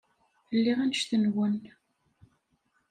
[0.55, 1.55] Lliɣ annect-nwen.